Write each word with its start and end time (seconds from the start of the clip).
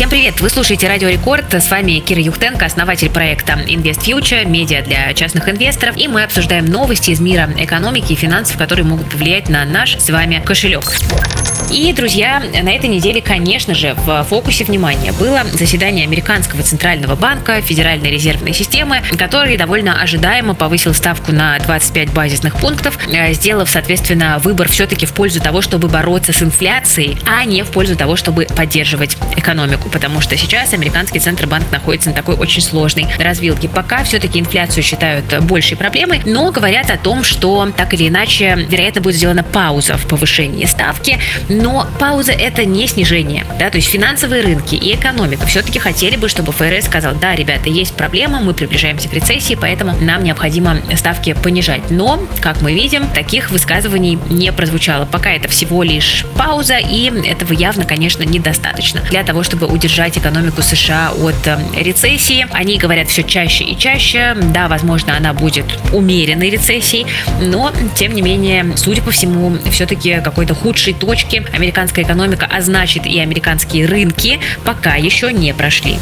Всем 0.00 0.08
привет! 0.08 0.40
Вы 0.40 0.48
слушаете 0.48 0.88
Радио 0.88 1.10
Рекорд. 1.10 1.52
С 1.52 1.70
вами 1.70 1.98
Кира 1.98 2.22
Юхтенко, 2.22 2.64
основатель 2.64 3.10
проекта 3.10 3.52
Invest 3.52 4.00
Future, 4.06 4.46
медиа 4.46 4.80
для 4.80 5.12
частных 5.12 5.46
инвесторов. 5.46 5.94
И 5.98 6.08
мы 6.08 6.24
обсуждаем 6.24 6.64
новости 6.64 7.10
из 7.10 7.20
мира 7.20 7.50
экономики 7.58 8.14
и 8.14 8.16
финансов, 8.16 8.56
которые 8.56 8.86
могут 8.86 9.10
повлиять 9.10 9.50
на 9.50 9.66
наш 9.66 9.98
с 9.98 10.08
вами 10.08 10.42
кошелек. 10.42 10.84
И, 11.70 11.92
друзья, 11.92 12.40
на 12.40 12.70
этой 12.70 12.88
неделе, 12.88 13.22
конечно 13.22 13.74
же, 13.74 13.94
в 13.94 14.24
фокусе 14.24 14.64
внимания 14.64 15.12
было 15.12 15.44
заседание 15.52 16.04
Американского 16.04 16.64
центрального 16.64 17.14
банка 17.14 17.60
Федеральной 17.60 18.10
резервной 18.10 18.54
системы, 18.54 19.02
который 19.16 19.56
довольно 19.56 20.02
ожидаемо 20.02 20.54
повысил 20.54 20.94
ставку 20.94 21.30
на 21.30 21.58
25 21.60 22.12
базисных 22.12 22.56
пунктов, 22.56 22.98
э, 23.06 23.32
сделав, 23.34 23.70
соответственно, 23.70 24.40
выбор 24.42 24.68
все-таки 24.68 25.06
в 25.06 25.12
пользу 25.12 25.40
того, 25.40 25.60
чтобы 25.60 25.86
бороться 25.86 26.32
с 26.32 26.42
инфляцией, 26.42 27.18
а 27.24 27.44
не 27.44 27.62
в 27.62 27.70
пользу 27.70 27.94
того, 27.94 28.16
чтобы 28.16 28.46
поддерживать 28.46 29.16
экономику 29.36 29.89
потому 29.90 30.20
что 30.20 30.36
сейчас 30.36 30.72
американский 30.72 31.18
Центробанк 31.18 31.70
находится 31.70 32.10
на 32.10 32.14
такой 32.14 32.36
очень 32.36 32.62
сложной 32.62 33.06
развилке. 33.18 33.68
Пока 33.68 34.04
все-таки 34.04 34.40
инфляцию 34.40 34.82
считают 34.82 35.42
большей 35.42 35.76
проблемой, 35.76 36.22
но 36.24 36.50
говорят 36.50 36.90
о 36.90 36.96
том, 36.96 37.24
что 37.24 37.70
так 37.76 37.94
или 37.94 38.08
иначе, 38.08 38.66
вероятно, 38.68 39.00
будет 39.00 39.16
сделана 39.16 39.42
пауза 39.42 39.96
в 39.96 40.06
повышении 40.06 40.64
ставки, 40.64 41.18
но 41.48 41.86
пауза 41.98 42.32
это 42.32 42.64
не 42.64 42.86
снижение, 42.86 43.44
да, 43.58 43.70
то 43.70 43.76
есть 43.76 43.88
финансовые 43.88 44.42
рынки 44.42 44.74
и 44.74 44.94
экономика 44.94 45.46
все-таки 45.46 45.78
хотели 45.78 46.16
бы, 46.16 46.28
чтобы 46.28 46.52
ФРС 46.52 46.86
сказал, 46.86 47.14
да, 47.14 47.34
ребята, 47.34 47.68
есть 47.68 47.94
проблема, 47.94 48.40
мы 48.40 48.54
приближаемся 48.54 49.08
к 49.08 49.12
рецессии, 49.12 49.56
поэтому 49.60 49.96
нам 50.00 50.24
необходимо 50.24 50.78
ставки 50.96 51.34
понижать. 51.34 51.90
Но, 51.90 52.26
как 52.40 52.62
мы 52.62 52.72
видим, 52.72 53.08
таких 53.08 53.50
высказываний 53.50 54.18
не 54.28 54.52
прозвучало. 54.52 55.04
Пока 55.04 55.32
это 55.32 55.48
всего 55.48 55.82
лишь 55.82 56.24
пауза, 56.36 56.78
и 56.78 57.10
этого 57.26 57.52
явно, 57.52 57.84
конечно, 57.84 58.22
недостаточно 58.22 59.00
для 59.10 59.22
того, 59.24 59.42
чтобы 59.42 59.66
удержать 59.66 59.79
экономику 59.86 60.62
США 60.62 61.12
от 61.12 61.46
э, 61.46 61.58
рецессии. 61.76 62.46
Они 62.52 62.78
говорят 62.78 63.08
все 63.08 63.22
чаще 63.22 63.64
и 63.64 63.76
чаще. 63.76 64.34
Да, 64.34 64.68
возможно, 64.68 65.16
она 65.16 65.32
будет 65.32 65.66
умеренной 65.92 66.50
рецессией, 66.50 67.06
но, 67.40 67.72
тем 67.94 68.12
не 68.12 68.22
менее, 68.22 68.76
судя 68.76 69.02
по 69.02 69.10
всему, 69.10 69.56
все-таки 69.70 70.20
какой-то 70.22 70.54
худшей 70.54 70.94
точки 70.94 71.44
американская 71.52 72.04
экономика, 72.04 72.48
а 72.50 72.60
значит 72.60 73.06
и 73.06 73.18
американские 73.18 73.86
рынки 73.86 74.40
пока 74.64 74.94
еще 74.94 75.32
не 75.32 75.54
прошли. 75.54 75.98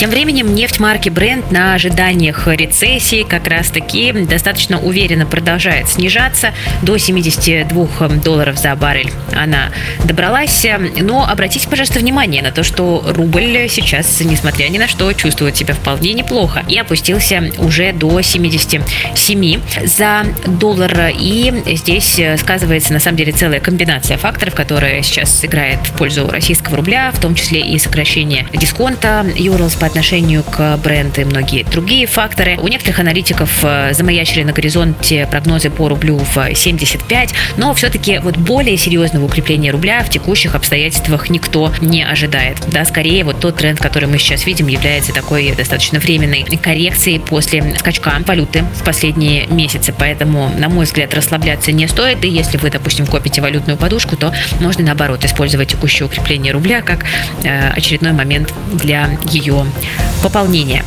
Тем 0.00 0.08
временем 0.08 0.54
нефть 0.54 0.80
марки 0.80 1.10
Brent 1.10 1.52
на 1.52 1.74
ожиданиях 1.74 2.48
рецессии 2.48 3.22
как 3.22 3.46
раз-таки 3.46 4.12
достаточно 4.12 4.80
уверенно 4.80 5.26
продолжает 5.26 5.90
снижаться 5.90 6.54
до 6.80 6.96
72 6.96 8.08
долларов 8.24 8.56
за 8.56 8.74
баррель. 8.76 9.12
Она 9.36 9.68
добралась, 10.06 10.66
но 10.98 11.28
обратите, 11.28 11.68
пожалуйста, 11.68 11.98
внимание 11.98 12.40
на 12.40 12.50
то, 12.50 12.62
что 12.62 13.04
рубль 13.08 13.68
сейчас, 13.68 14.18
несмотря 14.20 14.68
ни 14.68 14.78
на 14.78 14.88
что, 14.88 15.12
чувствует 15.12 15.58
себя 15.58 15.74
вполне 15.74 16.14
неплохо 16.14 16.64
и 16.66 16.78
опустился 16.78 17.50
уже 17.58 17.92
до 17.92 18.22
77 18.22 19.60
за 19.84 20.24
доллар. 20.46 21.10
И 21.14 21.52
здесь 21.74 22.18
сказывается, 22.38 22.94
на 22.94 23.00
самом 23.00 23.18
деле, 23.18 23.32
целая 23.32 23.60
комбинация 23.60 24.16
факторов, 24.16 24.54
которая 24.54 25.02
сейчас 25.02 25.44
играет 25.44 25.80
в 25.80 25.92
пользу 25.92 26.26
российского 26.26 26.76
рубля, 26.76 27.10
в 27.12 27.20
том 27.20 27.34
числе 27.34 27.60
и 27.60 27.78
сокращение 27.78 28.46
дисконта 28.54 29.26
Юрлс 29.36 29.74
по 29.74 29.89
отношению 29.90 30.44
к 30.44 30.76
бренду 30.78 31.20
и 31.20 31.24
многие 31.24 31.64
другие 31.64 32.06
факторы. 32.06 32.56
У 32.62 32.68
некоторых 32.68 33.00
аналитиков 33.00 33.50
э, 33.62 33.92
замаячили 33.92 34.44
на 34.44 34.52
горизонте 34.52 35.26
прогнозы 35.30 35.68
по 35.68 35.88
рублю 35.88 36.18
в 36.18 36.54
75, 36.54 37.34
но 37.56 37.74
все-таки 37.74 38.18
вот 38.18 38.36
более 38.36 38.76
серьезного 38.76 39.24
укрепления 39.24 39.70
рубля 39.70 40.02
в 40.04 40.08
текущих 40.08 40.54
обстоятельствах 40.54 41.28
никто 41.28 41.72
не 41.80 42.04
ожидает. 42.04 42.58
Да, 42.68 42.84
скорее 42.84 43.24
вот 43.24 43.40
тот 43.40 43.56
тренд, 43.56 43.80
который 43.80 44.08
мы 44.08 44.18
сейчас 44.18 44.46
видим, 44.46 44.68
является 44.68 45.12
такой 45.12 45.52
достаточно 45.52 45.98
временной 45.98 46.44
коррекцией 46.62 47.18
после 47.18 47.74
скачка 47.78 48.20
валюты 48.26 48.64
в 48.80 48.84
последние 48.84 49.46
месяцы. 49.48 49.92
Поэтому, 49.96 50.50
на 50.56 50.68
мой 50.68 50.84
взгляд, 50.84 51.12
расслабляться 51.14 51.72
не 51.72 51.88
стоит. 51.88 52.24
И 52.24 52.28
если 52.28 52.58
вы, 52.58 52.70
допустим, 52.70 53.06
копите 53.06 53.40
валютную 53.40 53.76
подушку, 53.76 54.16
то 54.16 54.32
можно 54.60 54.84
наоборот 54.84 55.24
использовать 55.24 55.68
текущее 55.68 56.06
укрепление 56.06 56.52
рубля 56.52 56.80
как 56.80 57.04
э, 57.42 57.70
очередной 57.70 58.12
момент 58.12 58.54
для 58.72 59.18
ее 59.30 59.64
пополнения. 60.22 60.84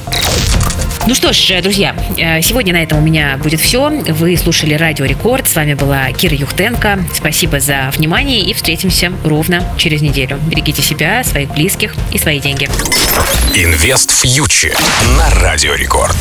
Ну 1.06 1.16
что 1.16 1.34
ж, 1.34 1.62
друзья, 1.62 1.96
э, 2.18 2.42
сегодня 2.42 2.74
на 2.74 2.82
этом 2.82 3.00
у 3.00 3.02
меня 3.02 3.38
будет 3.38 3.60
все. 3.60 3.90
Вы 3.90 4.38
слушали 4.38 4.74
Радио 4.74 5.06
Рекорд. 5.06 5.50
С 5.50 5.56
вами 5.56 5.74
была 5.74 6.10
Кира 6.14 6.36
Юхтенко. 6.36 7.04
Спасибо 7.14 7.60
за 7.60 7.92
внимание 7.94 8.40
и 8.40 8.54
встретимся 8.54 9.12
ровно 9.26 9.64
через 9.78 10.02
неделю. 10.02 10.40
Берегите 10.48 10.82
себя, 10.82 11.24
своих 11.26 11.50
близких 11.50 11.96
и 12.14 12.18
свои 12.18 12.40
деньги. 12.40 12.70
Инвест 13.54 14.12
фьючер 14.12 14.78
на 15.18 15.30
Радио 15.42 15.74
Рекорд. 15.74 16.16